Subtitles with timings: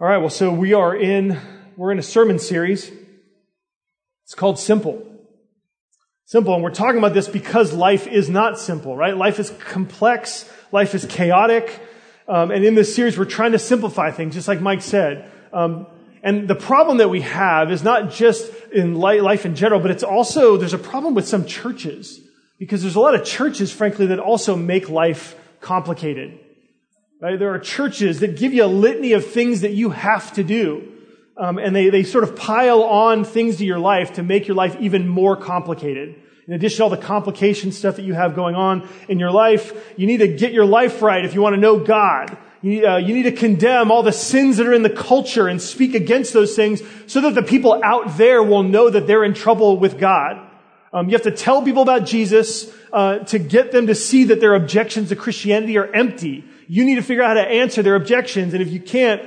[0.00, 1.38] All right, well, so we are in,
[1.76, 2.90] we're in a sermon series.
[4.24, 5.06] It's called Simple.
[6.24, 9.16] Simple, and we're talking about this because life is not simple, right?
[9.16, 11.80] Life is complex, life is chaotic,
[12.26, 15.30] um, and in this series we're trying to simplify things, just like Mike said.
[15.52, 15.86] Um,
[16.24, 20.02] and the problem that we have is not just in life in general, but it's
[20.02, 22.18] also, there's a problem with some churches.
[22.58, 26.40] Because there's a lot of churches, frankly, that also make life complicated.
[27.20, 27.38] Right?
[27.38, 30.90] There are churches that give you a litany of things that you have to do.
[31.36, 34.56] Um, and they, they sort of pile on things to your life to make your
[34.56, 36.16] life even more complicated.
[36.46, 39.72] In addition to all the complication stuff that you have going on in your life,
[39.96, 42.36] you need to get your life right if you want to know God.
[42.60, 45.60] You, uh, you need to condemn all the sins that are in the culture and
[45.60, 49.34] speak against those things so that the people out there will know that they're in
[49.34, 50.40] trouble with God.
[50.92, 54.40] Um, you have to tell people about Jesus uh, to get them to see that
[54.40, 56.44] their objections to Christianity are empty.
[56.66, 59.22] You need to figure out how to answer their objections, and if you can't,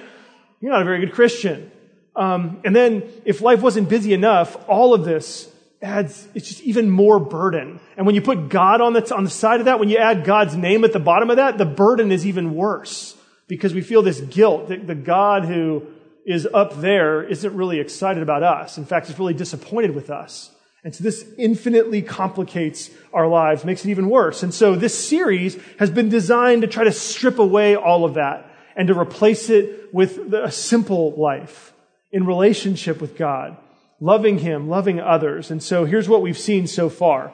[0.60, 1.72] you're not a very good Christian.
[2.16, 6.90] Um, and then, if life wasn't busy enough, all of this adds it's just even
[6.90, 7.80] more burden.
[7.96, 10.26] And when you put God on the on the side of that, when you add
[10.26, 13.16] God's name at the bottom of that, the burden is even worse
[13.48, 15.86] because we feel this guilt that the God who
[16.26, 18.78] is up there isn't really excited about us.
[18.78, 20.52] In fact, is really disappointed with us.
[20.88, 24.42] And so this infinitely complicates our lives, makes it even worse.
[24.42, 28.50] And so this series has been designed to try to strip away all of that
[28.74, 31.74] and to replace it with a simple life
[32.14, 33.58] in relationship with God,
[34.00, 35.52] loving Him, loving others.
[35.52, 37.34] And so here's what we've seen so far,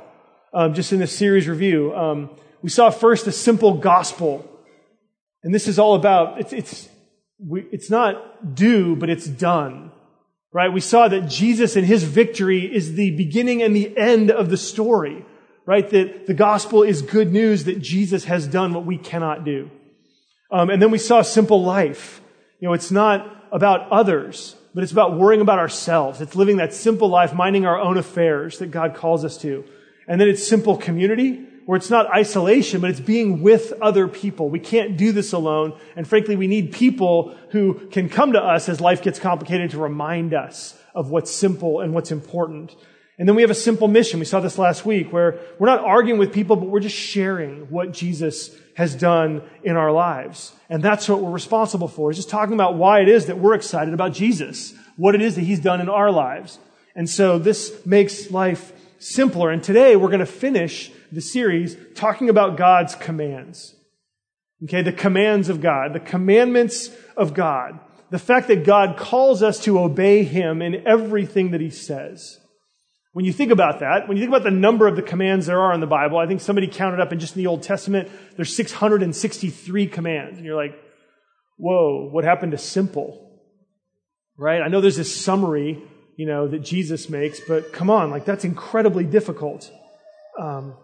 [0.52, 1.96] um, just in this series review.
[1.96, 2.32] Um,
[2.64, 4.50] we saw first a simple gospel.
[5.44, 6.90] And this is all about, it's, it's,
[7.38, 9.92] we, it's not do, but it's done.
[10.54, 10.72] Right?
[10.72, 14.58] We saw that Jesus and his victory is the beginning and the end of the
[14.58, 15.26] story.
[15.66, 15.90] Right?
[15.90, 19.72] That the gospel is good news that Jesus has done what we cannot do.
[20.52, 22.22] Um, and then we saw simple life.
[22.60, 26.22] You know, it's not about others, but it's about worrying about ourselves.
[26.22, 29.66] It's living that simple life, minding our own affairs that God calls us to.
[30.08, 34.50] And then it's simple community where it's not isolation, but it's being with other people.
[34.50, 35.74] We can't do this alone.
[35.96, 39.78] And frankly, we need people who can come to us as life gets complicated to
[39.78, 42.76] remind us of what's simple and what's important.
[43.18, 44.20] And then we have a simple mission.
[44.20, 47.70] We saw this last week where we're not arguing with people, but we're just sharing
[47.70, 50.52] what Jesus has done in our lives.
[50.70, 53.54] And that's what we're responsible for, is just talking about why it is that we're
[53.54, 56.58] excited about Jesus, what it is that he's done in our lives.
[56.96, 59.52] And so this makes life simpler.
[59.52, 63.76] And today we're going to finish the series talking about God's commands.
[64.64, 67.80] Okay, the commands of God, the commandments of God.
[68.10, 72.40] The fact that God calls us to obey Him in everything that He says.
[73.12, 75.60] When you think about that, when you think about the number of the commands there
[75.60, 78.10] are in the Bible, I think somebody counted up and just in the Old Testament,
[78.36, 80.38] there's 663 commands.
[80.38, 80.76] And you're like,
[81.58, 83.40] whoa, what happened to simple?
[84.38, 84.62] Right?
[84.62, 85.84] I know there's this summary,
[86.18, 89.72] you know, that Jesus makes, but come on, like that's incredibly difficult.
[90.40, 90.76] Um,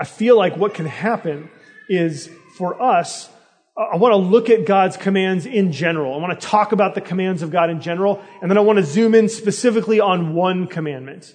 [0.00, 1.50] I feel like what can happen
[1.86, 3.28] is for us,
[3.76, 6.14] I want to look at God's commands in general.
[6.14, 8.78] I want to talk about the commands of God in general, and then I want
[8.78, 11.34] to zoom in specifically on one commandment.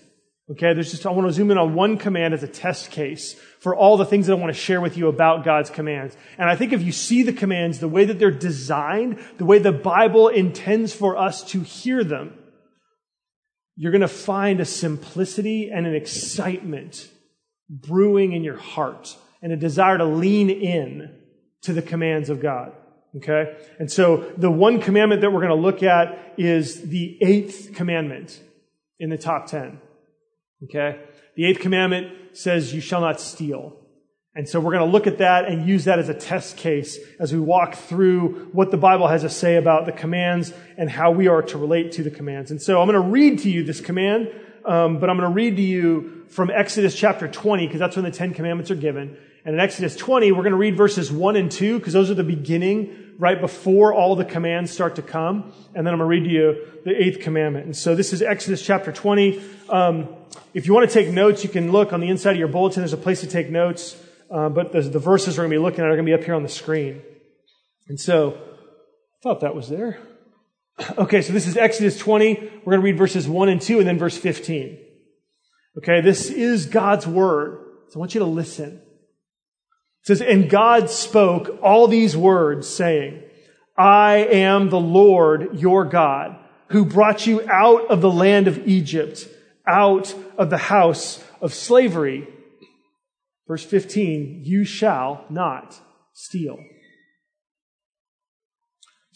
[0.49, 3.35] Okay, there's just, I want to zoom in on one command as a test case
[3.59, 6.17] for all the things that I want to share with you about God's commands.
[6.37, 9.59] And I think if you see the commands the way that they're designed, the way
[9.59, 12.33] the Bible intends for us to hear them,
[13.75, 17.09] you're going to find a simplicity and an excitement
[17.69, 21.15] brewing in your heart and a desire to lean in
[21.61, 22.73] to the commands of God.
[23.17, 23.55] Okay?
[23.79, 28.41] And so the one commandment that we're going to look at is the eighth commandment
[28.99, 29.79] in the top 10.
[30.65, 30.99] Okay?
[31.35, 33.77] The eighth commandment says, You shall not steal.
[34.37, 36.99] And so we're going to look at that and use that as a test case
[37.21, 41.11] as we walk through what the Bible has to say about the commands and how
[41.11, 42.51] we are to relate to the commands.
[42.51, 44.29] And so I'm going to read to you this command
[44.65, 48.05] um, but I'm going to read to you from Exodus chapter 20, because that's when
[48.05, 49.17] the Ten Commandments are given.
[49.45, 52.15] And in Exodus 20, we're going to read verses 1 and 2, because those are
[52.15, 55.53] the beginning, right before all the commands start to come.
[55.75, 57.65] And then I'm going to read to you the eighth commandment.
[57.65, 59.41] And so this is Exodus chapter 20.
[59.69, 60.09] Um,
[60.53, 62.81] if you want to take notes, you can look on the inside of your bulletin.
[62.81, 63.95] There's a place to take notes.
[64.29, 66.13] Uh, but the, the verses we're going to be looking at are going to be
[66.13, 67.01] up here on the screen.
[67.88, 70.00] And so, I thought that was there.
[70.98, 72.33] Okay, so this is Exodus 20.
[72.36, 74.77] We're going to read verses 1 and 2 and then verse 15.
[75.77, 77.60] Okay, this is God's word.
[77.89, 78.81] So I want you to listen.
[80.01, 83.24] It says, And God spoke all these words, saying,
[83.77, 86.38] I am the Lord your God,
[86.68, 89.28] who brought you out of the land of Egypt,
[89.68, 92.28] out of the house of slavery.
[93.48, 95.80] Verse 15, you shall not
[96.13, 96.57] steal.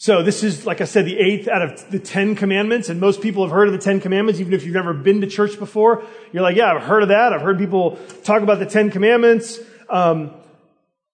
[0.00, 3.20] So this is, like I said, the eighth out of the Ten Commandments, and most
[3.20, 6.02] people have heard of the Ten Commandments, even if you've never been to church before.
[6.32, 7.34] You're like, yeah, I've heard of that.
[7.34, 9.60] I've heard people talk about the Ten Commandments.
[9.90, 10.32] Um,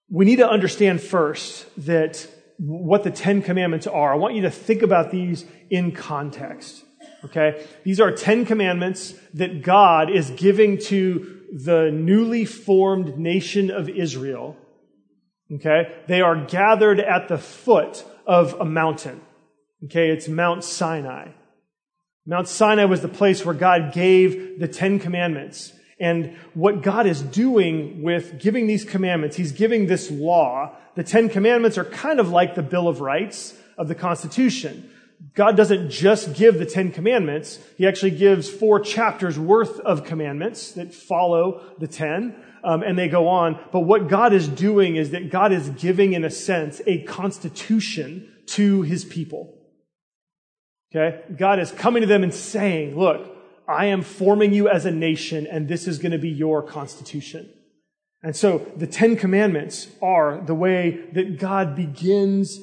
[0.08, 2.28] we need to understand first that
[2.58, 4.12] what the Ten Commandments are.
[4.12, 6.84] I want you to think about these in context.
[7.24, 7.66] Okay?
[7.82, 14.56] These are Ten Commandments that God is giving to the newly formed nation of Israel.
[15.52, 15.92] Okay?
[16.06, 19.20] They are gathered at the foot of a mountain.
[19.84, 20.10] Okay?
[20.10, 21.28] It's Mount Sinai.
[22.26, 25.72] Mount Sinai was the place where God gave the Ten Commandments.
[25.98, 30.76] And what God is doing with giving these commandments, He's giving this law.
[30.94, 34.90] The Ten Commandments are kind of like the Bill of Rights of the Constitution.
[35.34, 37.58] God doesn't just give the Ten Commandments.
[37.78, 42.34] He actually gives four chapters worth of commandments that follow the Ten,
[42.66, 43.58] um, and they go on.
[43.72, 48.30] But what God is doing is that God is giving, in a sense, a constitution
[48.48, 49.54] to His people.
[50.94, 51.20] Okay?
[51.38, 53.34] God is coming to them and saying, look,
[53.68, 57.48] I am forming you as a nation, and this is going to be your constitution.
[58.22, 62.58] And so the Ten Commandments are the way that God begins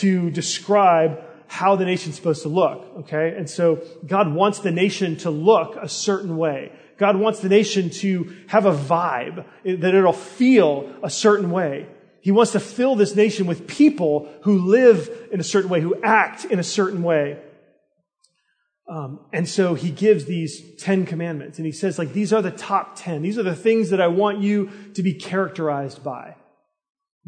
[0.00, 3.34] to describe how the nation's supposed to look, okay?
[3.36, 6.72] And so God wants the nation to look a certain way.
[6.98, 11.86] God wants the nation to have a vibe, that it'll feel a certain way.
[12.20, 16.00] He wants to fill this nation with people who live in a certain way, who
[16.02, 17.38] act in a certain way.
[18.88, 22.50] Um, and so he gives these 10 commandments and he says, like, these are the
[22.50, 23.22] top 10.
[23.22, 26.36] These are the things that I want you to be characterized by.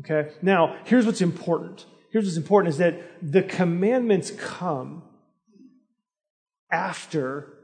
[0.00, 0.30] Okay?
[0.40, 5.02] Now, here's what's important here's what's important is that the commandments come
[6.70, 7.54] after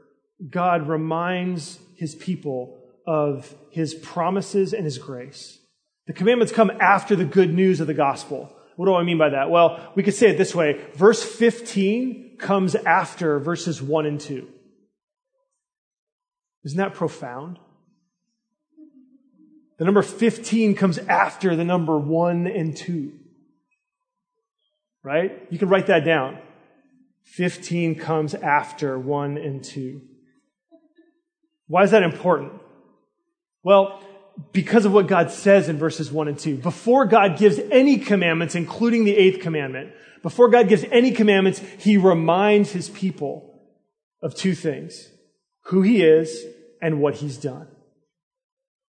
[0.49, 2.77] God reminds his people
[3.07, 5.59] of his promises and his grace.
[6.07, 8.55] The commandments come after the good news of the gospel.
[8.75, 9.49] What do I mean by that?
[9.49, 10.81] Well, we could say it this way.
[10.93, 14.47] Verse 15 comes after verses 1 and 2.
[16.65, 17.59] Isn't that profound?
[19.77, 23.19] The number 15 comes after the number 1 and 2
[25.05, 25.43] right?
[25.51, 26.39] You can write that down.
[27.23, 30.01] 15 comes after 1 and 2.
[31.67, 32.53] Why is that important?
[33.63, 34.01] Well,
[34.51, 36.57] because of what God says in verses 1 and 2.
[36.57, 41.97] Before God gives any commandments, including the eighth commandment, before God gives any commandments, He
[41.97, 43.61] reminds His people
[44.21, 45.09] of two things.
[45.65, 46.43] Who He is
[46.81, 47.67] and what He's done.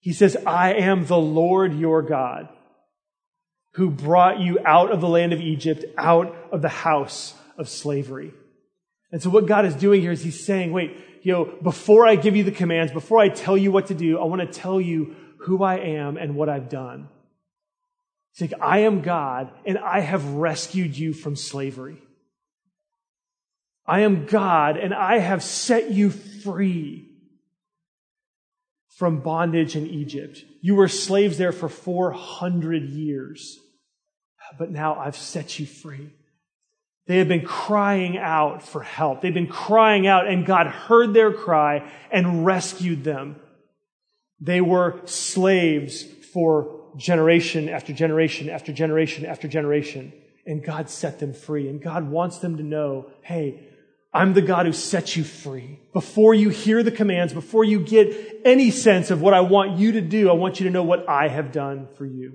[0.00, 2.48] He says, I am the Lord your God
[3.76, 8.32] who brought you out of the land of Egypt, out of the house of slavery.
[9.12, 10.96] And so what God is doing here is he's saying, wait,
[11.26, 14.16] you know, before I give you the commands, before I tell you what to do,
[14.20, 17.08] I want to tell you who I am and what I've done.
[18.30, 22.00] It's like, I am God and I have rescued you from slavery.
[23.84, 27.08] I am God and I have set you free
[28.90, 30.44] from bondage in Egypt.
[30.60, 33.58] You were slaves there for 400 years
[34.56, 36.12] but now I've set you free.
[37.06, 39.22] They had been crying out for help.
[39.22, 43.36] They'd been crying out, and God heard their cry and rescued them.
[44.40, 50.12] They were slaves for generation after generation after generation after generation.
[50.44, 51.68] And God set them free.
[51.68, 53.68] And God wants them to know, hey,
[54.12, 55.78] I'm the God who sets you free.
[55.92, 59.92] Before you hear the commands, before you get any sense of what I want you
[59.92, 62.34] to do, I want you to know what I have done for you.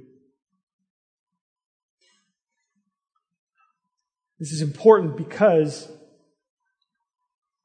[4.41, 5.87] This is important because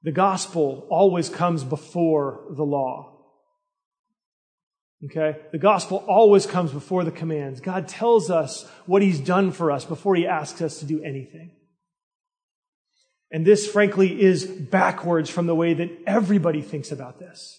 [0.03, 3.15] the gospel always comes before the law.
[5.07, 5.39] Okay?
[5.53, 7.61] The gospel always comes before the commands.
[7.61, 11.53] God tells us what he's done for us before he asks us to do anything.
[13.33, 17.59] And this, frankly, is backwards from the way that everybody thinks about this.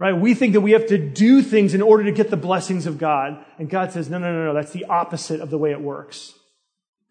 [0.00, 0.14] Right?
[0.14, 2.98] We think that we have to do things in order to get the blessings of
[2.98, 3.44] God.
[3.56, 4.54] And God says, no, no, no, no.
[4.54, 6.35] That's the opposite of the way it works.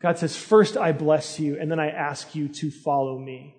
[0.06, 3.56] God says, First I bless you, and then I ask you to follow me.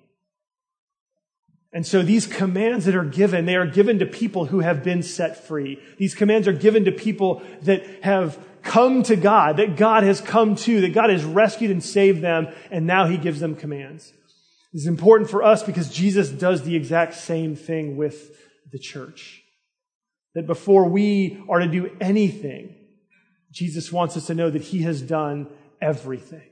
[1.72, 5.02] And so these commands that are given, they are given to people who have been
[5.02, 5.80] set free.
[5.98, 10.54] These commands are given to people that have come to God, that God has come
[10.54, 14.12] to, that God has rescued and saved them, and now He gives them commands.
[14.72, 18.30] This is important for us because Jesus does the exact same thing with
[18.70, 19.42] the church.
[20.36, 22.76] That before we are to do anything,
[23.50, 25.48] Jesus wants us to know that He has done
[25.80, 26.48] everything.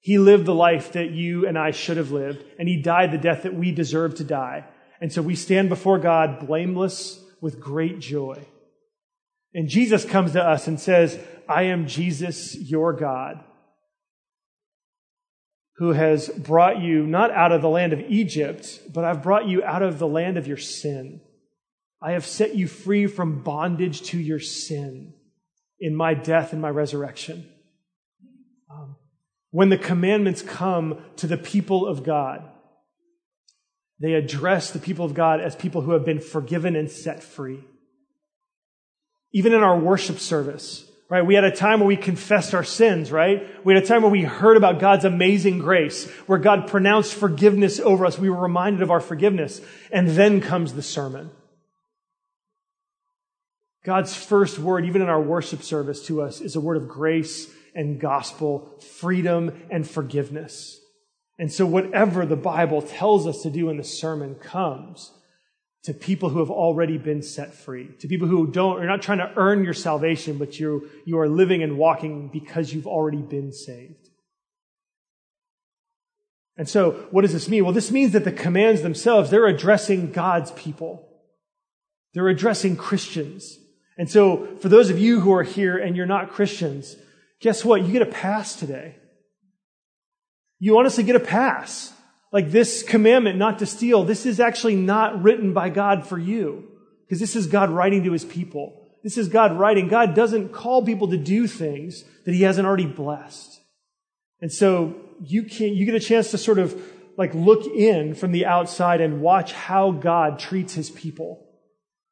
[0.00, 3.18] He lived the life that you and I should have lived, and he died the
[3.18, 4.64] death that we deserve to die.
[5.00, 8.44] And so we stand before God blameless with great joy.
[9.52, 11.18] And Jesus comes to us and says,
[11.48, 13.42] I am Jesus, your God.
[15.78, 19.62] who has brought you not out of the land of Egypt, but I've brought you
[19.62, 21.20] out of the land of your sin.
[22.00, 25.14] I have set you free from bondage to your sin
[25.78, 27.50] in my death and my resurrection.
[28.70, 28.96] Um,
[29.50, 32.42] when the commandments come to the people of God,
[33.98, 37.64] they address the people of God as people who have been forgiven and set free.
[39.32, 41.24] Even in our worship service, right?
[41.24, 43.46] We had a time where we confessed our sins, right?
[43.64, 47.80] We had a time where we heard about God's amazing grace, where God pronounced forgiveness
[47.80, 48.18] over us.
[48.18, 49.60] We were reminded of our forgiveness.
[49.92, 51.30] And then comes the sermon.
[53.84, 57.48] God's first word, even in our worship service to us, is a word of grace
[57.76, 60.80] and gospel, freedom and forgiveness.
[61.38, 65.12] And so whatever the Bible tells us to do in the sermon comes
[65.84, 69.18] to people who have already been set free, to people who don't, are not trying
[69.18, 73.52] to earn your salvation, but you, you are living and walking because you've already been
[73.52, 74.08] saved.
[76.56, 77.64] And so, what does this mean?
[77.64, 81.06] Well, this means that the commands themselves, they're addressing God's people.
[82.14, 83.58] They're addressing Christians.
[83.98, 86.96] And so, for those of you who are here and you're not Christians,
[87.40, 87.82] guess what?
[87.82, 88.96] You get a pass today.
[90.58, 91.92] You honestly get a pass.
[92.32, 96.68] Like this commandment not to steal, this is actually not written by God for you.
[97.04, 98.82] Because this is God writing to his people.
[99.04, 99.86] This is God writing.
[99.86, 103.60] God doesn't call people to do things that he hasn't already blessed.
[104.40, 106.76] And so you can you get a chance to sort of
[107.16, 111.46] like look in from the outside and watch how God treats his people.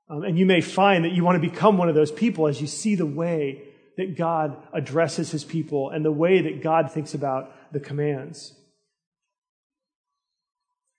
[0.09, 2.61] Um, and you may find that you want to become one of those people as
[2.61, 3.63] you see the way
[3.97, 8.55] that God addresses his people and the way that God thinks about the commands.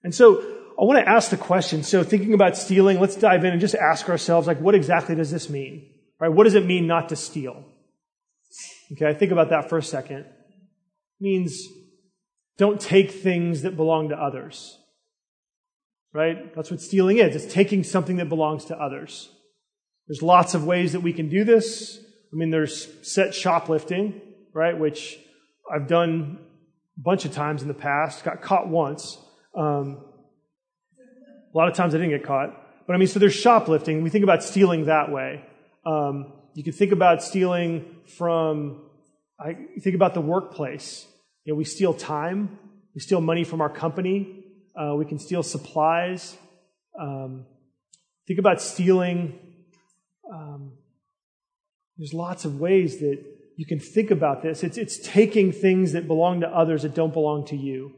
[0.03, 0.41] And so
[0.79, 1.83] I want to ask the question.
[1.83, 5.31] So thinking about stealing, let's dive in and just ask ourselves, like, what exactly does
[5.31, 5.89] this mean?
[6.19, 6.29] Right?
[6.29, 7.65] What does it mean not to steal?
[8.93, 10.19] Okay, think about that for a second.
[10.19, 10.27] It
[11.19, 11.67] means
[12.57, 14.77] don't take things that belong to others
[16.15, 16.55] right?
[16.55, 17.35] That's what stealing is.
[17.35, 19.29] It's taking something that belongs to others.
[20.07, 21.99] There's lots of ways that we can do this.
[22.31, 24.21] I mean, there's set shoplifting,
[24.53, 24.77] right?
[24.77, 25.17] Which
[25.73, 26.39] I've done
[26.97, 28.23] a bunch of times in the past.
[28.23, 29.17] Got caught once.
[29.55, 30.03] Um,
[31.53, 32.61] a lot of times I didn't get caught.
[32.85, 34.03] But I mean, so there's shoplifting.
[34.03, 35.43] We think about stealing that way.
[35.85, 37.85] Um, you can think about stealing
[38.17, 38.81] from,
[39.39, 41.05] I think about the workplace.
[41.43, 42.59] You know, we steal time.
[42.93, 44.43] We steal money from our company.
[44.75, 46.37] Uh, we can steal supplies.
[46.99, 47.45] Um,
[48.27, 49.39] think about stealing.
[50.31, 50.73] Um,
[51.97, 53.23] there's lots of ways that
[53.57, 54.63] you can think about this.
[54.63, 57.93] It's, it's taking things that belong to others that don't belong to you.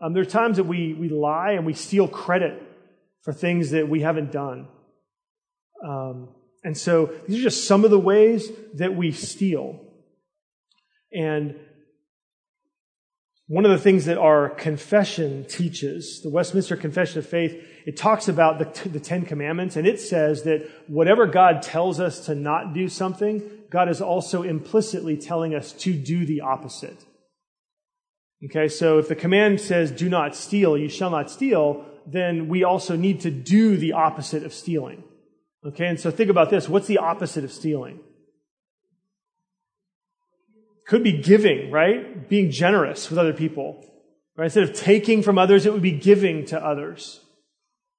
[0.00, 2.62] Um, there are times that we, we lie and we steal credit
[3.22, 4.68] for things that we haven't done.
[5.86, 6.28] Um,
[6.64, 9.80] and so these are just some of the ways that we steal.
[11.12, 11.54] And
[13.48, 18.26] one of the things that our confession teaches, the Westminster Confession of Faith, it talks
[18.26, 22.74] about the, the Ten Commandments, and it says that whatever God tells us to not
[22.74, 27.04] do something, God is also implicitly telling us to do the opposite.
[28.44, 32.64] Okay, so if the command says, do not steal, you shall not steal, then we
[32.64, 35.04] also need to do the opposite of stealing.
[35.64, 36.68] Okay, and so think about this.
[36.68, 38.00] What's the opposite of stealing?
[40.86, 42.28] Could be giving, right?
[42.28, 43.84] Being generous with other people.
[44.36, 44.44] Right?
[44.44, 47.20] Instead of taking from others, it would be giving to others.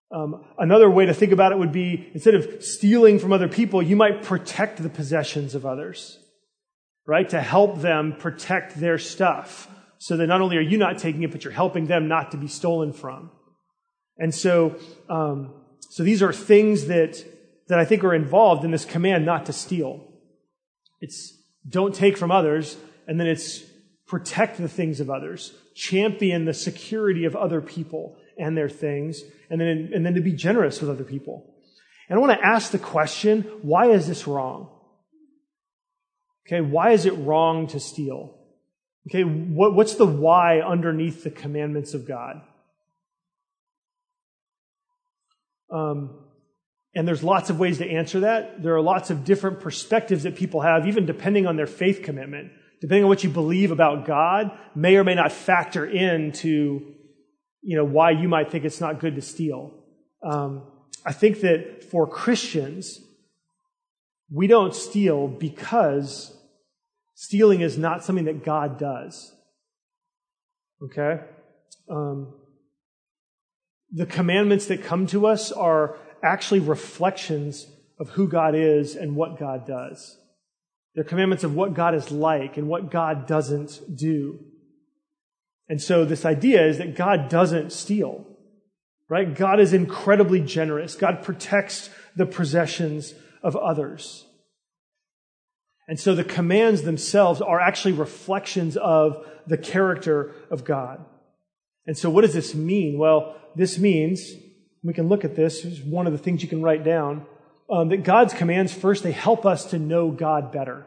[0.10, 3.82] Um, another way to think about it would be instead of stealing from other people,
[3.82, 6.20] you might protect the possessions of others,
[7.06, 7.28] right?
[7.30, 9.68] To help them protect their stuff
[9.98, 12.38] so that not only are you not taking it, but you're helping them not to
[12.38, 13.32] be stolen from.
[14.18, 14.78] And so,
[15.10, 15.54] um,
[15.90, 17.24] so these are things that,
[17.68, 20.08] that I think are involved in this command not to steal.
[21.02, 21.37] It's
[21.68, 23.64] don't take from others, and then it's
[24.08, 29.60] protect the things of others, champion the security of other people and their things, and
[29.60, 31.54] then, and then to be generous with other people.
[32.10, 34.70] And I want to ask the question, why is this wrong?
[36.48, 38.38] Okay, why is it wrong to steal?
[39.10, 42.42] Okay, what, what's the why underneath the commandments of God?
[45.70, 46.27] Um,
[46.96, 48.64] and there's lots of ways to answer that.
[48.64, 52.52] There are lots of different perspectives that people have, even depending on their faith commitment.
[52.80, 56.94] Depending on what you believe about God, may or may not factor into,
[57.62, 59.74] you know, why you might think it's not good to steal.
[60.24, 60.64] Um,
[61.04, 63.00] I think that for Christians,
[64.32, 66.38] we don't steal because
[67.16, 69.34] stealing is not something that God does.
[70.84, 71.22] Okay?
[71.90, 72.34] Um,
[73.92, 77.68] the commandments that come to us are actually reflections
[78.00, 80.18] of who God is and what God does.
[80.94, 84.40] They're commandments of what God is like and what God doesn't do.
[85.70, 88.26] And so this idea is that God doesn't steal,
[89.10, 89.34] right?
[89.34, 90.96] God is incredibly generous.
[90.96, 94.26] God protects the possessions of others.
[95.88, 101.06] And so the commands themselves are actually reflections of the character of God.
[101.86, 102.98] And so what does this mean?
[102.98, 104.34] Well, this means,
[104.84, 107.26] we can look at this, is one of the things you can write down,
[107.70, 110.86] um, that God's commands first, they help us to know God better.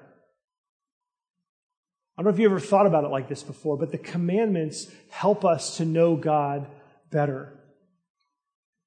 [2.16, 4.90] I don't know if you ever thought about it like this before, but the commandments
[5.08, 6.66] help us to know God
[7.10, 7.52] better.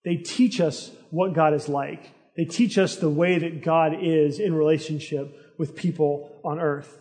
[0.06, 2.12] They teach us what God is like.
[2.36, 6.98] They teach us the way that God is in relationship with people on earth.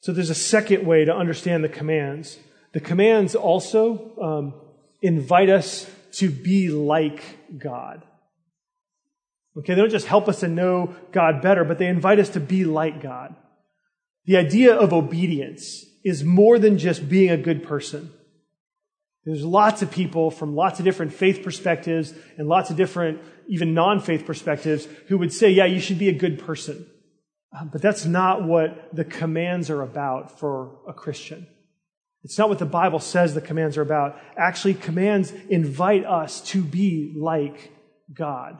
[0.00, 2.38] So there's a second way to understand the commands.
[2.72, 4.54] The commands also um,
[5.02, 7.22] invite us to be like
[7.58, 8.02] God.
[9.56, 12.40] Okay, they don't just help us to know God better, but they invite us to
[12.40, 13.34] be like God.
[14.26, 18.12] The idea of obedience is more than just being a good person.
[19.24, 23.74] There's lots of people from lots of different faith perspectives and lots of different, even
[23.74, 26.86] non faith perspectives, who would say, yeah, you should be a good person.
[27.58, 31.46] Um, but that's not what the commands are about for a Christian.
[32.22, 34.20] It's not what the Bible says the commands are about.
[34.36, 37.72] Actually, commands invite us to be like
[38.12, 38.58] God.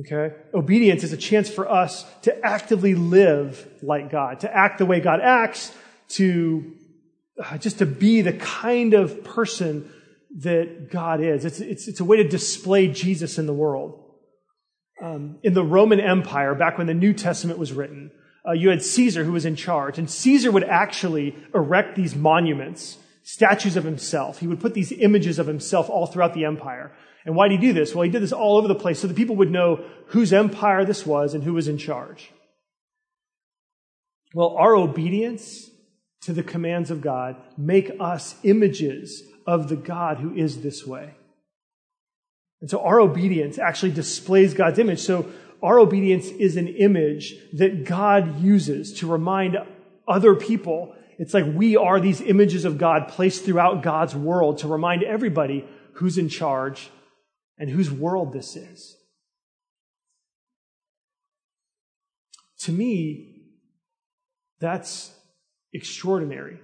[0.00, 0.34] Okay?
[0.52, 5.00] Obedience is a chance for us to actively live like God, to act the way
[5.00, 5.72] God acts,
[6.10, 6.72] to
[7.42, 9.90] uh, just to be the kind of person
[10.38, 11.44] that God is.
[11.44, 14.00] It's, it's, it's a way to display Jesus in the world.
[15.02, 18.12] Um, in the Roman Empire, back when the New Testament was written,
[18.46, 22.98] uh, you had Caesar who was in charge, and Caesar would actually erect these monuments,
[23.22, 24.38] statues of himself.
[24.38, 26.92] He would put these images of himself all throughout the empire.
[27.24, 27.94] And why did he do this?
[27.94, 30.84] Well, he did this all over the place so that people would know whose empire
[30.84, 32.30] this was and who was in charge.
[34.34, 35.70] Well, our obedience
[36.22, 41.14] to the commands of God make us images of the God who is this way.
[42.60, 45.00] And so our obedience actually displays God's image.
[45.00, 45.30] So
[45.64, 49.56] our obedience is an image that God uses to remind
[50.06, 50.94] other people.
[51.18, 55.66] It's like we are these images of God placed throughout God's world to remind everybody
[55.94, 56.90] who's in charge
[57.56, 58.94] and whose world this is.
[62.64, 63.46] To me,
[64.60, 65.14] that's
[65.72, 66.58] extraordinary.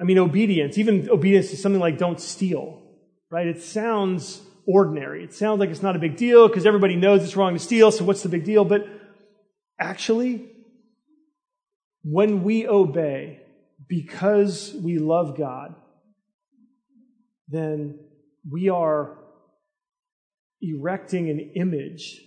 [0.00, 2.82] I mean, obedience, even obedience to something like don't steal,
[3.30, 3.48] right?
[3.48, 5.24] It sounds ordinary.
[5.24, 7.90] It sounds like it's not a big deal because everybody knows it's wrong to steal,
[7.90, 8.64] so what's the big deal?
[8.64, 8.86] But
[9.78, 10.50] actually,
[12.02, 13.40] when we obey
[13.88, 15.74] because we love God,
[17.48, 17.98] then
[18.50, 19.18] we are
[20.60, 22.20] erecting an image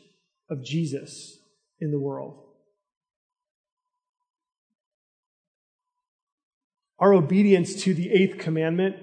[0.50, 1.38] of Jesus
[1.80, 2.44] in the world.
[7.00, 8.96] Our obedience to the eighth commandment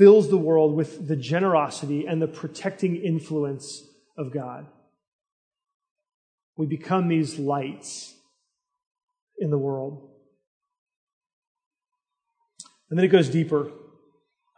[0.00, 3.86] fills the world with the generosity and the protecting influence
[4.16, 4.66] of God.
[6.56, 8.14] We become these lights
[9.38, 10.08] in the world.
[12.88, 13.72] And then it goes deeper.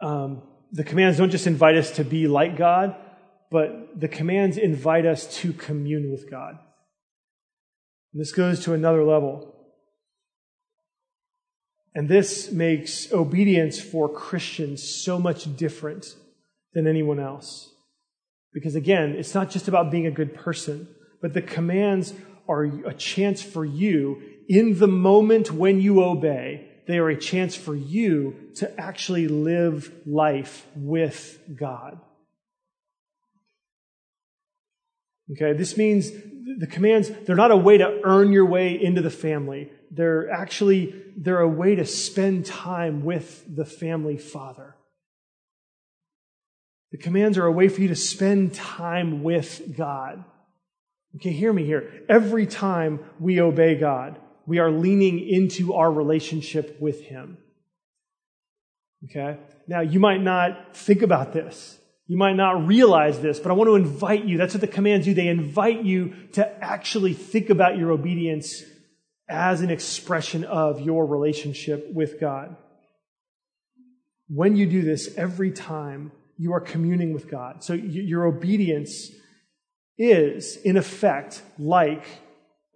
[0.01, 2.95] Um, the commands don't just invite us to be like God,
[3.51, 6.57] but the commands invite us to commune with God.
[8.13, 9.52] And this goes to another level.
[11.95, 16.15] And this makes obedience for Christians so much different
[16.73, 17.69] than anyone else.
[18.51, 20.87] Because again, it's not just about being a good person,
[21.21, 22.13] but the commands
[22.47, 26.67] are a chance for you in the moment when you obey.
[26.87, 31.99] They are a chance for you to actually live life with God.
[35.31, 36.11] Okay, this means
[36.59, 39.71] the commands, they're not a way to earn your way into the family.
[39.89, 44.75] They're actually, they're a way to spend time with the family father.
[46.91, 50.23] The commands are a way for you to spend time with God.
[51.15, 52.03] Okay, hear me here.
[52.09, 57.37] Every time we obey God, we are leaning into our relationship with Him.
[59.05, 59.37] Okay?
[59.67, 61.79] Now, you might not think about this.
[62.07, 64.37] You might not realize this, but I want to invite you.
[64.37, 65.13] That's what the commands do.
[65.13, 68.61] They invite you to actually think about your obedience
[69.29, 72.57] as an expression of your relationship with God.
[74.27, 77.63] When you do this every time, you are communing with God.
[77.63, 79.09] So your obedience
[79.97, 82.03] is, in effect, like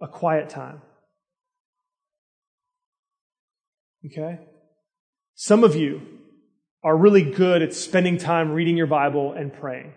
[0.00, 0.80] a quiet time.
[4.06, 4.38] Okay?
[5.34, 6.17] Some of you
[6.88, 9.92] are really good at spending time reading your Bible and praying.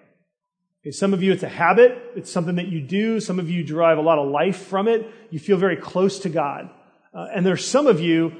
[0.82, 1.97] Okay, some of you, it's a habit.
[2.17, 3.21] It's something that you do.
[3.21, 5.10] Some of you derive a lot of life from it.
[5.30, 6.69] You feel very close to God.
[7.13, 8.34] Uh, and there's some of you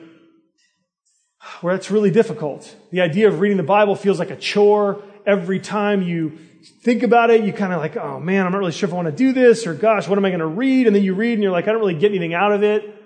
[1.62, 2.76] where it's really difficult.
[2.92, 5.02] The idea of reading the Bible feels like a chore.
[5.26, 6.38] Every time you
[6.84, 8.98] think about it, you kind of like, oh man, I'm not really sure if I
[8.98, 10.88] want to do this, or gosh, what am I going to read?
[10.88, 13.01] And then you read and you're like, I don't really get anything out of it.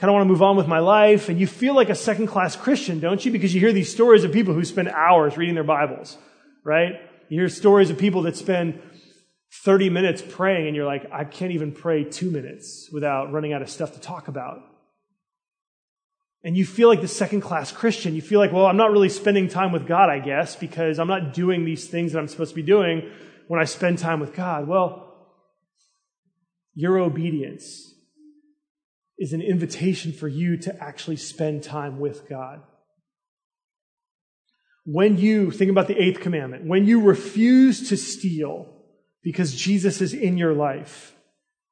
[0.00, 1.28] Kind of want to move on with my life.
[1.28, 3.30] And you feel like a second class Christian, don't you?
[3.30, 6.16] Because you hear these stories of people who spend hours reading their Bibles,
[6.64, 6.94] right?
[7.28, 8.80] You hear stories of people that spend
[9.62, 13.60] 30 minutes praying and you're like, I can't even pray two minutes without running out
[13.60, 14.62] of stuff to talk about.
[16.42, 18.14] And you feel like the second class Christian.
[18.14, 21.08] You feel like, well, I'm not really spending time with God, I guess, because I'm
[21.08, 23.10] not doing these things that I'm supposed to be doing
[23.48, 24.66] when I spend time with God.
[24.66, 25.14] Well,
[26.74, 27.89] your obedience
[29.20, 32.62] is an invitation for you to actually spend time with God.
[34.86, 38.74] When you, think about the eighth commandment, when you refuse to steal
[39.22, 41.14] because Jesus is in your life,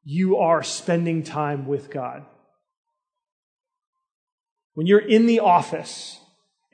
[0.04, 2.26] you are spending time with God.
[4.74, 6.20] When you're in the office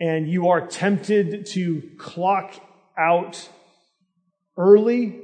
[0.00, 2.52] and you are tempted to clock
[2.98, 3.48] out
[4.58, 5.20] early,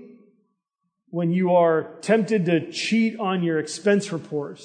[1.08, 4.60] when you are tempted to cheat on your expense report,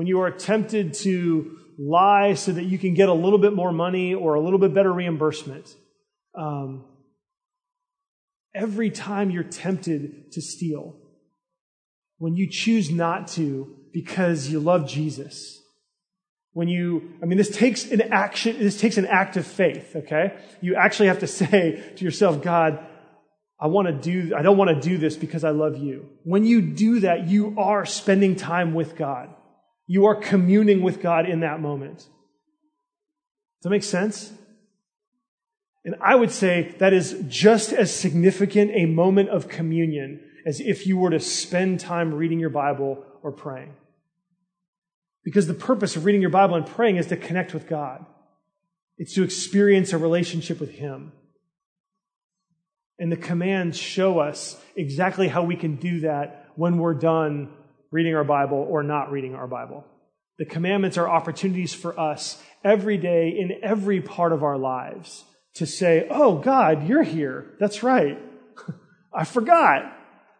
[0.00, 3.70] when you are tempted to lie so that you can get a little bit more
[3.70, 5.76] money or a little bit better reimbursement,
[6.34, 6.86] um,
[8.54, 10.96] every time you're tempted to steal,
[12.16, 15.60] when you choose not to because you love Jesus,
[16.54, 20.34] when you, I mean, this takes an action, this takes an act of faith, okay?
[20.62, 22.82] You actually have to say to yourself, God,
[23.60, 26.08] I want to do, I don't want to do this because I love you.
[26.24, 29.34] When you do that, you are spending time with God.
[29.90, 31.96] You are communing with God in that moment.
[31.98, 32.06] Does
[33.62, 34.32] that make sense?
[35.84, 40.86] And I would say that is just as significant a moment of communion as if
[40.86, 43.74] you were to spend time reading your Bible or praying.
[45.24, 48.06] Because the purpose of reading your Bible and praying is to connect with God.
[48.96, 51.10] It's to experience a relationship with Him.
[52.96, 57.48] And the commands show us exactly how we can do that when we're done
[57.90, 59.84] reading our Bible or not reading our Bible.
[60.38, 65.24] The commandments are opportunities for us every day in every part of our lives
[65.54, 67.54] to say, Oh, God, you're here.
[67.58, 68.18] That's right.
[69.14, 69.96] I forgot.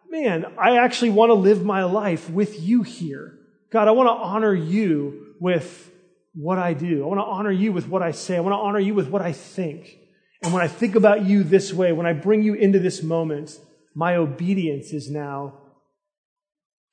[0.09, 3.37] Man, I actually want to live my life with you here.
[3.71, 5.89] God, I want to honor you with
[6.33, 7.03] what I do.
[7.03, 8.37] I want to honor you with what I say.
[8.37, 9.97] I want to honor you with what I think.
[10.43, 13.57] And when I think about you this way, when I bring you into this moment,
[13.93, 15.60] my obedience is now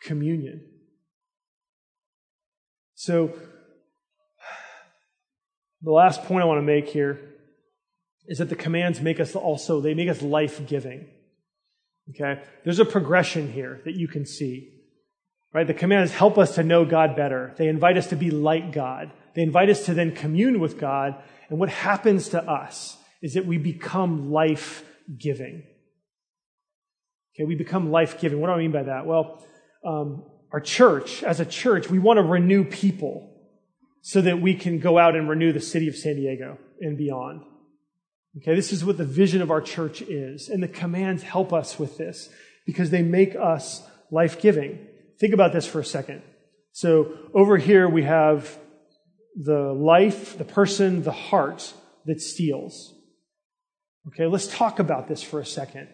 [0.01, 0.65] communion.
[2.95, 3.33] So,
[5.83, 7.21] the last point I want to make here
[8.27, 11.07] is that the commands make us also, they make us life giving.
[12.11, 12.43] Okay?
[12.65, 14.75] There's a progression here that you can see.
[15.53, 15.67] Right?
[15.67, 17.55] The commands help us to know God better.
[17.57, 19.13] They invite us to be like God.
[19.35, 21.23] They invite us to then commune with God.
[21.49, 24.85] And what happens to us is that we become life
[25.17, 25.63] giving.
[27.35, 28.41] Okay, we become life giving.
[28.41, 29.07] What do I mean by that?
[29.07, 29.43] Well,
[29.85, 33.35] um, our church, as a church, we want to renew people
[34.03, 37.43] so that we can go out and renew the city of San Diego and beyond.
[38.39, 40.49] Okay, this is what the vision of our church is.
[40.49, 42.29] And the commands help us with this
[42.67, 44.87] because they make us life giving.
[45.19, 46.23] Think about this for a second.
[46.73, 48.57] So over here we have
[49.35, 51.73] the life, the person, the heart
[52.07, 52.95] that steals.
[54.09, 55.89] Okay, let's talk about this for a second.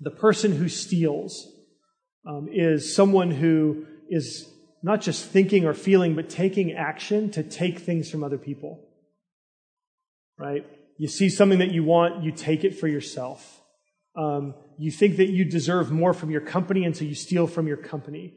[0.00, 1.46] The person who steals
[2.26, 4.48] um, is someone who is
[4.82, 8.80] not just thinking or feeling, but taking action to take things from other people.
[10.38, 10.64] Right?
[10.98, 13.60] You see something that you want, you take it for yourself.
[14.16, 17.66] Um, you think that you deserve more from your company, and so you steal from
[17.66, 18.34] your company.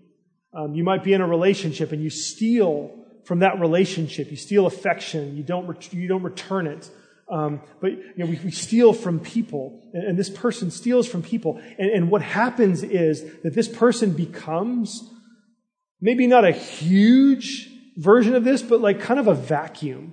[0.54, 2.92] Um, you might be in a relationship and you steal
[3.26, 4.30] from that relationship.
[4.32, 5.38] You steal affection.
[5.38, 6.90] You don't, you don't return it.
[7.32, 11.24] Um, but you know, we, we, steal from people, and, and, this person steals from
[11.24, 11.62] people.
[11.80, 15.10] And, and what happens is that this person becomes
[16.02, 20.12] maybe not a huge version of this, but like kind of a vacuum.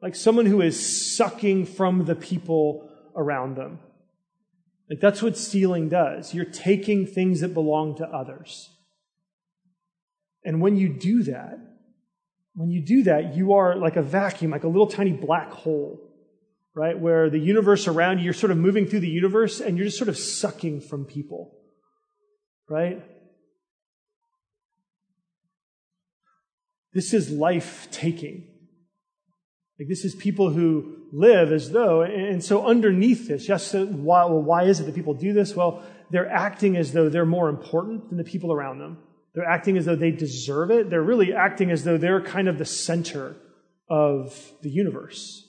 [0.00, 3.80] Like someone who is sucking from the people around them.
[4.88, 6.32] Like that's what stealing does.
[6.34, 8.70] You're taking things that belong to others.
[10.44, 11.58] And when you do that,
[12.60, 15.98] when you do that, you are like a vacuum, like a little tiny black hole,
[16.74, 16.98] right?
[16.98, 19.96] Where the universe around you, you're sort of moving through the universe and you're just
[19.96, 21.56] sort of sucking from people,
[22.68, 23.02] right?
[26.92, 28.46] This is life taking.
[29.78, 34.42] Like this is people who live as though, and so underneath this, yes, why, well,
[34.42, 35.56] why is it that people do this?
[35.56, 38.98] Well, they're acting as though they're more important than the people around them.
[39.34, 40.90] They're acting as though they deserve it.
[40.90, 43.36] They're really acting as though they're kind of the center
[43.88, 45.46] of the universe.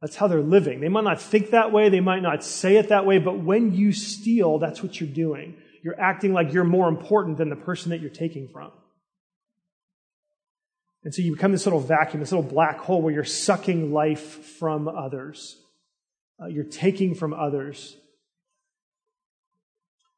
[0.00, 0.80] That's how they're living.
[0.80, 3.72] They might not think that way, they might not say it that way, but when
[3.72, 5.56] you steal, that's what you're doing.
[5.82, 8.72] You're acting like you're more important than the person that you're taking from.
[11.04, 14.44] And so you become this little vacuum, this little black hole where you're sucking life
[14.58, 15.56] from others.
[16.40, 17.96] Uh, you're taking from others.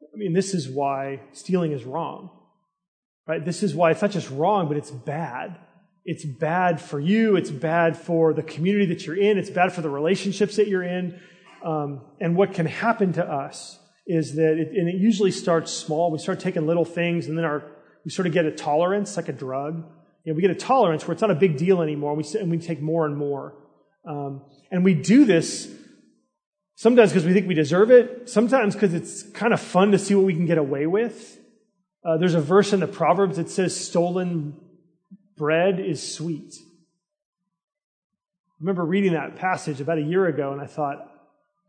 [0.02, 2.30] I mean, this is why stealing is wrong.
[3.26, 3.44] Right?
[3.44, 5.58] This is why it's not just wrong, but it's bad.
[6.04, 7.36] It's bad for you.
[7.36, 9.38] It's bad for the community that you're in.
[9.38, 11.18] It's bad for the relationships that you're in.
[11.64, 16.10] Um, and what can happen to us is that, it, and it usually starts small.
[16.10, 17.70] We start taking little things, and then our
[18.04, 19.76] we sort of get a tolerance, like a drug.
[20.24, 22.50] You know, we get a tolerance where it's not a big deal anymore, we, and
[22.50, 23.54] we take more and more.
[24.06, 25.72] Um, and we do this
[26.76, 30.14] sometimes because we think we deserve it, sometimes because it's kind of fun to see
[30.14, 31.38] what we can get away with.
[32.04, 34.56] Uh, there's a verse in the Proverbs that says, Stolen
[35.36, 36.54] bread is sweet.
[38.48, 41.10] I remember reading that passage about a year ago, and I thought,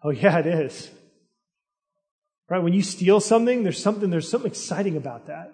[0.03, 0.89] oh, yeah, it is.
[2.49, 2.61] Right?
[2.61, 5.53] When you steal something, there's something, there's something exciting about that.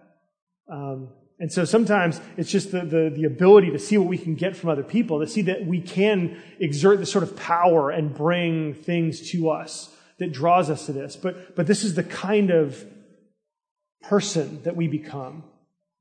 [0.67, 4.35] Um, and so sometimes it's just the, the, the, ability to see what we can
[4.35, 8.13] get from other people, to see that we can exert this sort of power and
[8.13, 9.89] bring things to us
[10.19, 11.15] that draws us to this.
[11.15, 12.85] But, but this is the kind of
[14.03, 15.43] person that we become.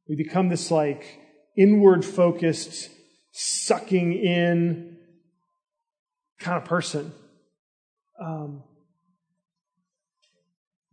[0.08, 1.20] We become this like
[1.56, 2.90] inward focused,
[3.32, 4.96] sucking in
[6.38, 7.12] kind of person.
[8.20, 8.62] Um,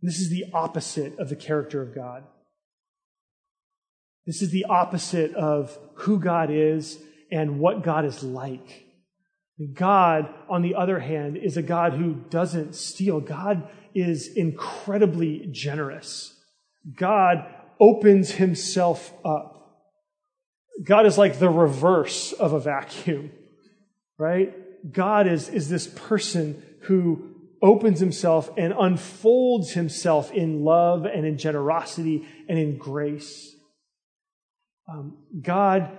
[0.00, 2.24] this is the opposite of the character of God.
[4.26, 6.98] This is the opposite of who God is
[7.32, 8.84] and what God is like.
[9.72, 13.20] God, on the other hand, is a God who doesn't steal.
[13.20, 16.37] God is incredibly generous.
[16.94, 17.44] God
[17.80, 19.54] opens himself up.
[20.82, 23.32] God is like the reverse of a vacuum,
[24.18, 24.54] right?
[24.92, 31.36] God is, is this person who opens himself and unfolds himself in love and in
[31.38, 33.56] generosity and in grace
[34.88, 35.90] um, God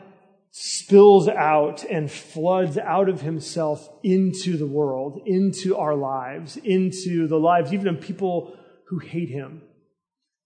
[0.52, 7.38] spills out and floods out of himself into the world, into our lives, into the
[7.38, 9.62] lives even of people who hate him.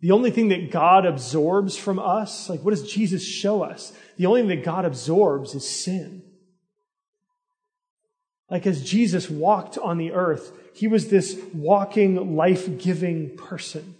[0.03, 3.91] The only thing that God absorbs from us, like what does Jesus show us?
[4.17, 6.21] The only thing that God absorbs is sin.
[8.51, 13.95] Like as Jesus walked on the earth, he was this walking, life giving person.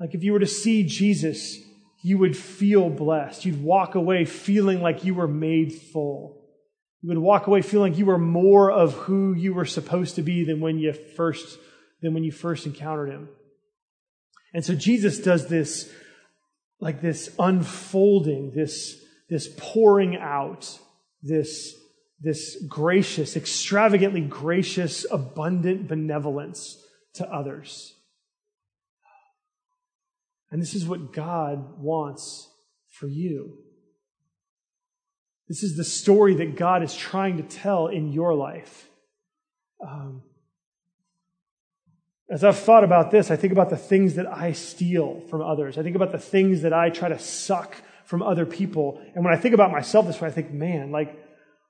[0.00, 1.58] Like if you were to see Jesus
[2.02, 3.44] you would feel blessed.
[3.44, 6.36] You'd walk away feeling like you were made full.
[7.00, 10.22] You would walk away feeling like you were more of who you were supposed to
[10.22, 11.58] be than when you first,
[12.00, 13.28] than when you first encountered him.
[14.52, 15.90] And so Jesus does this,
[16.80, 20.78] like this unfolding, this, this pouring out,
[21.22, 21.74] this,
[22.20, 26.76] this gracious, extravagantly gracious, abundant benevolence
[27.14, 27.94] to others.
[30.50, 32.48] And this is what God wants
[32.90, 33.58] for you.
[35.48, 38.88] This is the story that God is trying to tell in your life.
[39.86, 40.22] Um,
[42.32, 45.76] as I've thought about this, I think about the things that I steal from others.
[45.76, 49.02] I think about the things that I try to suck from other people.
[49.14, 51.14] And when I think about myself this way, I think, man, like,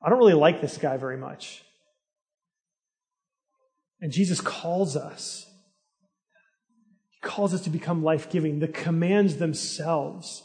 [0.00, 1.64] I don't really like this guy very much.
[4.00, 5.46] And Jesus calls us
[7.10, 8.60] He calls us to become life giving.
[8.60, 10.44] The commands themselves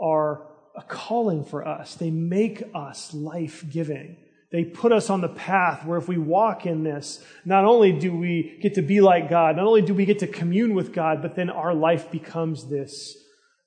[0.00, 0.46] are
[0.78, 4.16] a calling for us, they make us life giving.
[4.50, 8.16] They put us on the path where if we walk in this, not only do
[8.16, 11.20] we get to be like God, not only do we get to commune with God,
[11.20, 13.14] but then our life becomes this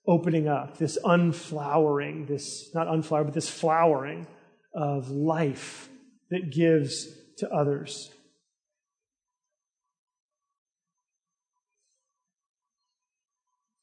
[0.08, 4.26] opening up, this unflowering, this, not unflower, but this flowering
[4.74, 5.88] of life
[6.32, 8.12] that gives to others.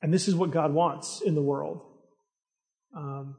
[0.02, 1.82] And this is what God wants in the world.
[2.96, 3.36] Um,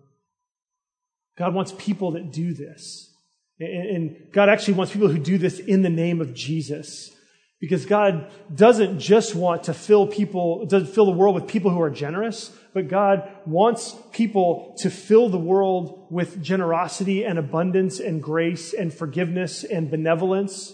[1.38, 3.14] God wants people that do this.
[3.60, 7.12] And, God actually wants people who do this in the name of Jesus.
[7.60, 11.82] Because God doesn't just want to fill people, doesn't fill the world with people who
[11.82, 18.24] are generous, but God wants people to fill the world with generosity and abundance and
[18.24, 20.74] grace and forgiveness and benevolence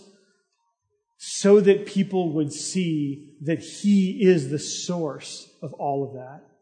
[1.17, 6.55] so that people would see that He is the source of all of that.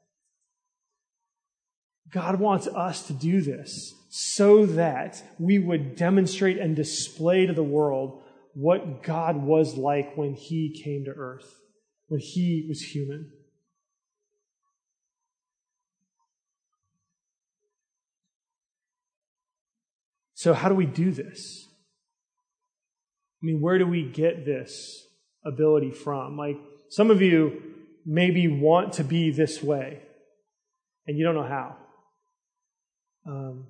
[2.13, 7.63] God wants us to do this so that we would demonstrate and display to the
[7.63, 8.21] world
[8.53, 11.59] what God was like when he came to earth,
[12.07, 13.31] when he was human.
[20.35, 21.67] So, how do we do this?
[23.41, 25.07] I mean, where do we get this
[25.43, 26.37] ability from?
[26.37, 26.57] Like,
[26.89, 27.63] some of you
[28.05, 30.03] maybe want to be this way,
[31.07, 31.77] and you don't know how.
[33.25, 33.67] Um,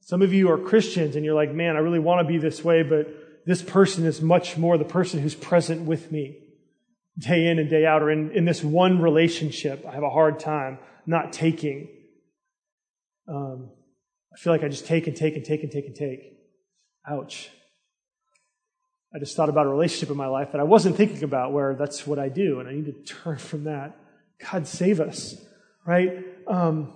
[0.00, 2.62] some of you are Christians, and you're like, man, I really want to be this
[2.64, 3.08] way, but
[3.44, 6.38] this person is much more the person who's present with me
[7.18, 9.84] day in and day out, or in, in this one relationship.
[9.88, 11.88] I have a hard time not taking.
[13.28, 13.70] Um,
[14.32, 16.34] I feel like I just take and take and take and take and take.
[17.08, 17.50] Ouch.
[19.14, 21.74] I just thought about a relationship in my life that I wasn't thinking about where
[21.74, 23.96] that's what I do, and I need to turn from that.
[24.50, 25.36] God save us,
[25.86, 26.22] right?
[26.46, 26.92] Um,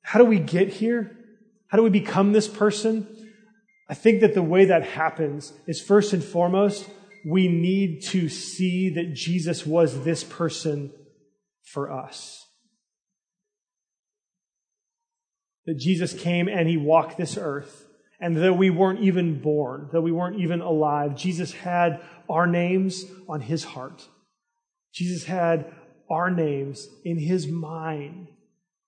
[0.00, 1.17] how do we get here?
[1.68, 3.06] How do we become this person?
[3.88, 6.88] I think that the way that happens is first and foremost,
[7.24, 10.92] we need to see that Jesus was this person
[11.62, 12.46] for us.
[15.66, 17.86] That Jesus came and he walked this earth.
[18.20, 23.04] And though we weren't even born, though we weren't even alive, Jesus had our names
[23.28, 24.08] on his heart.
[24.92, 25.72] Jesus had
[26.10, 28.28] our names in his mind.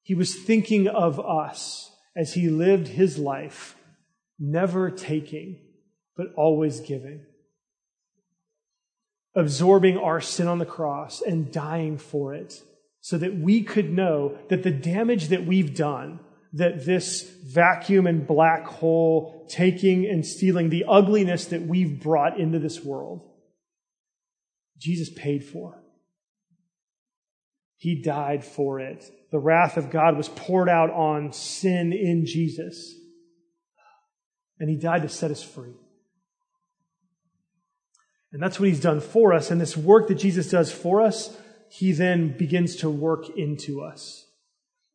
[0.02, 3.76] He was thinking of us as he lived his life
[4.38, 5.58] never taking,
[6.16, 7.24] but always giving.
[9.34, 12.62] Absorbing our sin on the cross and dying for it
[13.00, 16.20] so that we could know that the damage that we've done,
[16.52, 22.58] that this vacuum and black hole taking and stealing, the ugliness that we've brought into
[22.58, 23.28] this world,
[24.78, 25.79] Jesus paid for.
[27.80, 29.10] He died for it.
[29.32, 32.94] The wrath of God was poured out on sin in Jesus
[34.58, 35.72] and he died to set us free.
[38.32, 39.50] And that's what he's done for us.
[39.50, 41.34] And this work that Jesus does for us,
[41.70, 44.26] he then begins to work into us.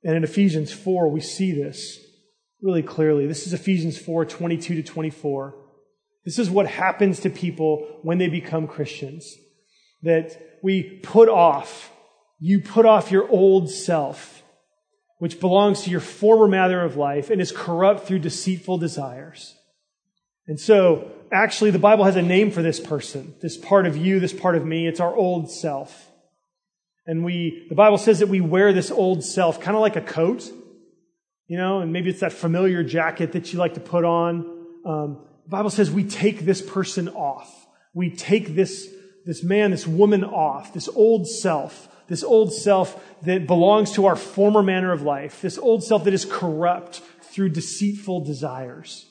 [0.03, 1.99] And in Ephesians 4, we see this
[2.61, 3.25] really clearly.
[3.25, 5.55] This is Ephesians 4 22 to 24.
[6.23, 9.35] This is what happens to people when they become Christians.
[10.03, 11.91] That we put off,
[12.39, 14.35] you put off your old self
[15.17, 19.55] which belongs to your former manner of life and is corrupt through deceitful desires.
[20.47, 24.19] And so, actually, the Bible has a name for this person, this part of you,
[24.19, 24.87] this part of me.
[24.87, 26.11] It's our old self.
[27.07, 30.01] And we, the Bible says that we wear this old self kind of like a
[30.01, 30.51] coat,
[31.47, 34.67] you know, and maybe it's that familiar jacket that you like to put on.
[34.85, 37.51] Um, the Bible says we take this person off.
[37.93, 38.87] We take this,
[39.25, 44.15] this man, this woman off, this old self, this old self that belongs to our
[44.15, 49.05] former manner of life, this old self that is corrupt through deceitful desires.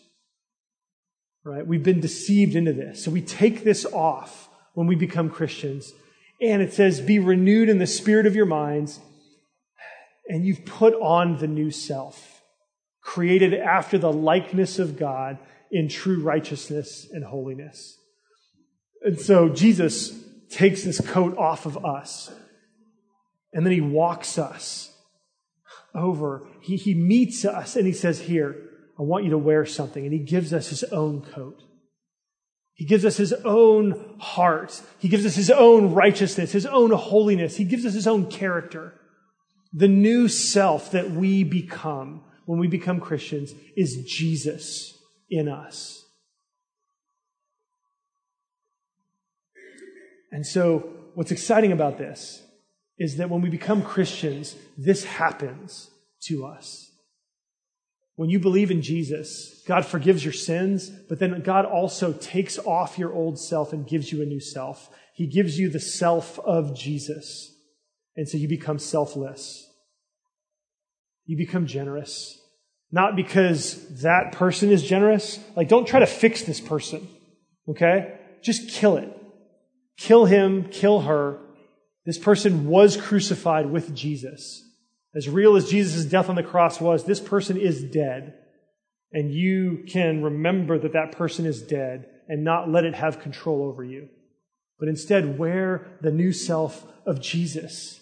[1.45, 1.67] Right?
[1.67, 3.05] We've been deceived into this.
[3.05, 5.93] So we take this off when we become Christians.
[6.41, 9.01] And it says, be renewed in the spirit of your minds.
[10.29, 12.43] And you've put on the new self,
[13.03, 15.39] created after the likeness of God
[15.71, 17.99] in true righteousness and holiness.
[19.03, 22.33] And so Jesus takes this coat off of us
[23.55, 24.91] and then he walks us
[25.95, 26.47] over.
[26.61, 28.57] He, he meets us and he says, Here,
[28.99, 30.05] I want you to wear something.
[30.05, 31.63] And he gives us his own coat.
[32.75, 34.83] He gives us his own heart.
[34.99, 37.57] He gives us his own righteousness, his own holiness.
[37.57, 38.93] He gives us his own character.
[39.73, 44.99] The new self that we become when we become Christians is Jesus
[45.31, 46.05] in us.
[50.33, 52.44] And so, what's exciting about this
[52.99, 55.91] is that when we become Christians, this happens
[56.23, 56.91] to us.
[58.17, 62.99] When you believe in Jesus, God forgives your sins, but then God also takes off
[62.99, 64.89] your old self and gives you a new self.
[65.15, 67.53] He gives you the self of Jesus.
[68.17, 69.69] And so you become selfless.
[71.27, 72.39] You become generous.
[72.93, 75.41] Not because that person is generous.
[75.57, 77.09] Like, don't try to fix this person.
[77.69, 78.15] Okay?
[78.45, 79.11] Just kill it.
[79.97, 81.41] Kill him, kill her,
[82.05, 84.63] this person was crucified with Jesus.
[85.15, 88.35] As real as Jesus' death on the cross was, this person is dead.
[89.13, 93.63] And you can remember that that person is dead and not let it have control
[93.63, 94.09] over you.
[94.79, 98.01] But instead, wear the new self of Jesus.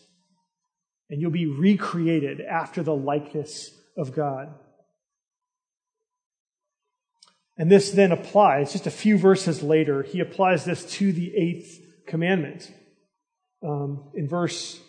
[1.11, 4.55] And you'll be recreated after the likeness of God.
[7.59, 11.79] And this then applies, just a few verses later, he applies this to the eighth
[12.07, 12.73] commandment
[13.63, 14.81] um, in verse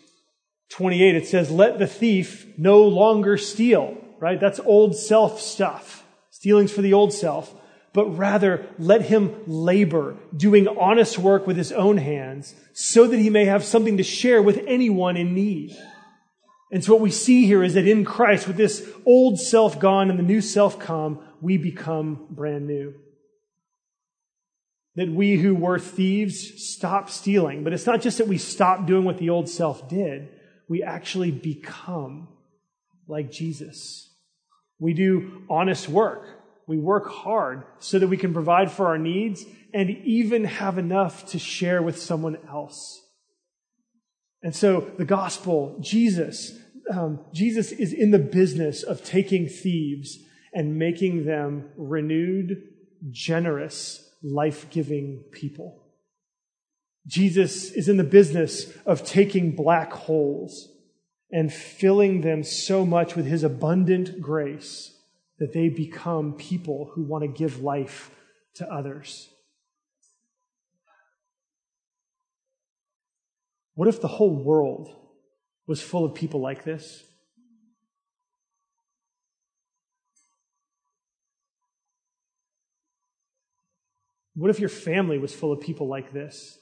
[0.70, 4.40] 28, it says, Let the thief no longer steal, right?
[4.40, 6.04] That's old self stuff.
[6.30, 7.54] Stealing's for the old self.
[7.92, 13.30] But rather, let him labor, doing honest work with his own hands, so that he
[13.30, 15.76] may have something to share with anyone in need.
[16.72, 20.10] And so what we see here is that in Christ, with this old self gone
[20.10, 22.94] and the new self come, we become brand new.
[24.96, 27.64] That we who were thieves stop stealing.
[27.64, 30.28] But it's not just that we stop doing what the old self did.
[30.68, 32.28] We actually become
[33.08, 34.10] like Jesus.
[34.78, 36.26] We do honest work.
[36.66, 41.26] We work hard so that we can provide for our needs and even have enough
[41.26, 43.02] to share with someone else.
[44.42, 46.52] And so the gospel, Jesus,
[46.90, 50.18] um, Jesus is in the business of taking thieves
[50.52, 52.62] and making them renewed,
[53.10, 55.82] generous, life giving people.
[57.06, 60.68] Jesus is in the business of taking black holes
[61.30, 64.96] and filling them so much with his abundant grace
[65.38, 68.10] that they become people who want to give life
[68.54, 69.28] to others.
[73.74, 74.94] What if the whole world
[75.66, 77.04] was full of people like this.
[84.34, 86.58] What if your family was full of people like this?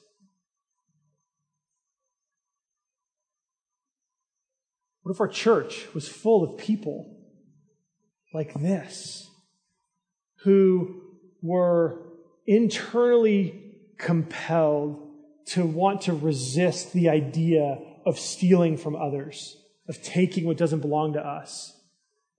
[5.03, 7.19] What if our church was full of people
[8.33, 9.29] like this
[10.45, 11.03] who
[11.43, 12.03] were
[12.47, 15.09] internally compelled
[15.47, 19.57] to want to resist the idea of stealing from others,
[19.89, 21.77] of taking what doesn't belong to us.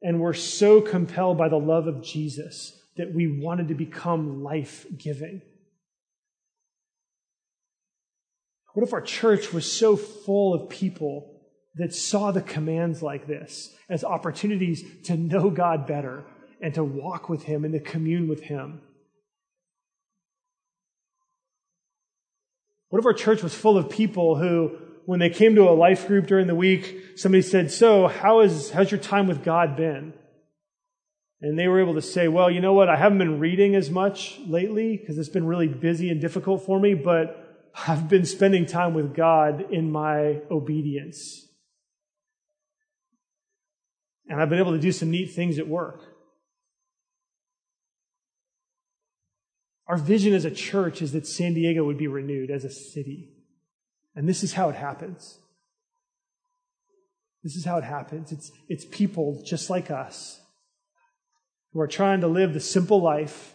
[0.02, 4.86] And we're so compelled by the love of Jesus that we wanted to become life
[4.98, 5.42] giving.
[8.74, 11.42] What if our church was so full of people
[11.76, 16.24] that saw the commands like this as opportunities to know God better
[16.62, 18.82] and to walk with Him and to commune with Him?
[22.90, 26.08] What if our church was full of people who when they came to a life
[26.08, 30.14] group during the week, somebody said, So, how is, how's your time with God been?
[31.44, 32.88] And they were able to say, Well, you know what?
[32.88, 36.80] I haven't been reading as much lately because it's been really busy and difficult for
[36.80, 41.46] me, but I've been spending time with God in my obedience.
[44.30, 46.02] And I've been able to do some neat things at work.
[49.88, 53.34] Our vision as a church is that San Diego would be renewed as a city.
[54.16, 55.40] And this is how it happens.
[57.44, 58.32] This is how it happens.
[58.32, 60.40] It's, it's people just like us
[61.74, 63.54] who are trying to live the simple life,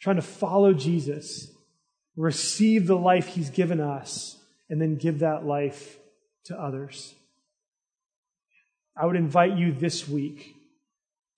[0.00, 1.50] trying to follow Jesus,
[2.16, 4.36] receive the life he's given us,
[4.68, 5.98] and then give that life
[6.44, 7.14] to others.
[8.96, 10.54] I would invite you this week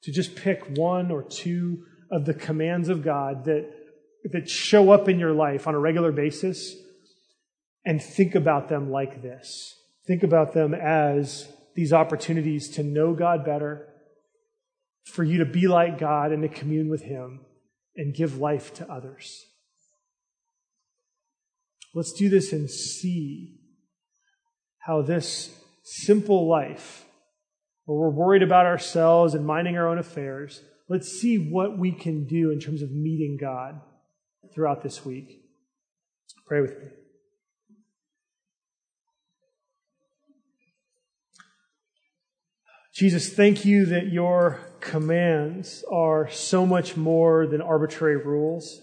[0.02, 3.68] to just pick one or two of the commands of God that,
[4.24, 6.76] that show up in your life on a regular basis
[7.84, 9.74] and think about them like this.
[10.06, 13.88] Think about them as these opportunities to know God better,
[15.08, 17.40] for you to be like God and to commune with Him
[17.96, 19.44] and give life to others.
[21.94, 23.58] Let's do this and see
[24.78, 27.04] how this simple life,
[27.84, 32.26] where we're worried about ourselves and minding our own affairs, let's see what we can
[32.26, 33.80] do in terms of meeting God
[34.54, 35.42] throughout this week.
[36.46, 36.86] Pray with me.
[42.94, 48.80] Jesus, thank you that your commands are so much more than arbitrary rules.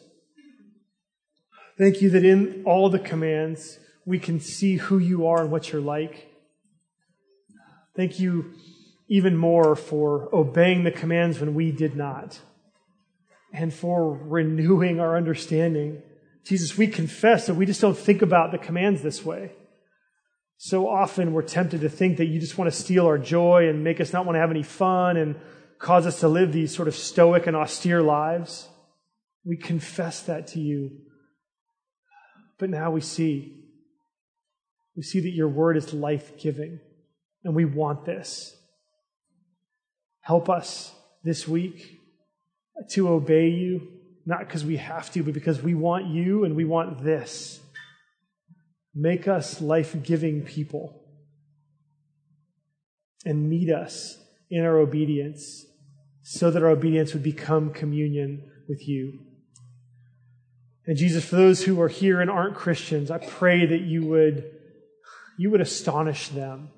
[1.77, 5.71] Thank you that in all the commands, we can see who you are and what
[5.71, 6.31] you're like.
[7.95, 8.53] Thank you
[9.07, 12.39] even more for obeying the commands when we did not
[13.53, 16.01] and for renewing our understanding.
[16.43, 19.51] Jesus, we confess that we just don't think about the commands this way.
[20.57, 23.83] So often we're tempted to think that you just want to steal our joy and
[23.83, 25.35] make us not want to have any fun and
[25.79, 28.69] cause us to live these sort of stoic and austere lives.
[29.43, 30.91] We confess that to you.
[32.57, 33.63] But now we see.
[34.95, 36.79] We see that your word is life giving,
[37.43, 38.55] and we want this.
[40.21, 41.99] Help us this week
[42.91, 43.87] to obey you,
[44.25, 47.59] not because we have to, but because we want you and we want this.
[48.93, 51.03] Make us life giving people
[53.25, 54.17] and meet us
[54.49, 55.65] in our obedience
[56.21, 59.19] so that our obedience would become communion with you.
[60.87, 64.51] And Jesus, for those who are here and aren't Christians, I pray that you would,
[65.37, 66.69] you would astonish them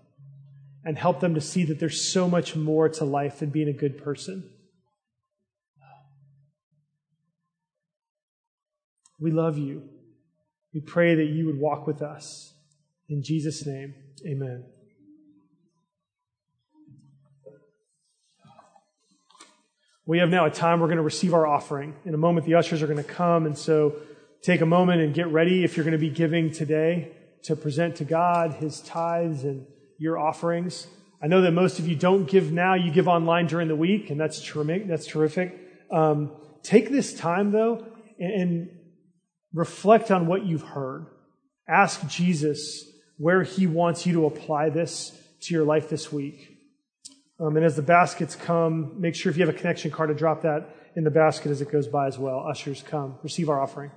[0.84, 3.74] and help them to see that there's so much more to life than being a
[3.74, 4.50] good person.
[9.20, 9.84] We love you.
[10.74, 12.54] We pray that you would walk with us.
[13.10, 13.96] In Jesus' name,
[14.26, 14.77] amen.
[20.08, 21.94] We have now a time we're going to receive our offering.
[22.06, 23.94] In a moment, the ushers are going to come, and so
[24.42, 27.12] take a moment and get ready if you're going to be giving today
[27.44, 29.68] to present to God his tithes and
[30.00, 30.88] your offerings.
[31.22, 34.10] I know that most of you don't give now, you give online during the week,
[34.10, 34.88] and that's terrific.
[34.88, 35.60] That's terrific.
[35.92, 36.32] Um,
[36.64, 37.86] take this time, though,
[38.18, 38.70] and, and
[39.54, 41.08] reflect on what you've heard.
[41.68, 46.57] Ask Jesus where he wants you to apply this to your life this week.
[47.40, 50.16] Um, and as the baskets come, make sure if you have a connection card to
[50.16, 52.46] drop that in the basket as it goes by as well.
[52.50, 53.92] Ushers come, receive our offering.